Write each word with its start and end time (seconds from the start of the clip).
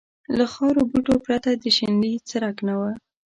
له 0.37 0.45
خارو 0.53 0.81
بوټو 0.89 1.15
پرته 1.25 1.49
د 1.53 1.65
شنیلي 1.77 2.13
څرک 2.29 2.55
نه 2.67 2.75
و. 2.79 2.81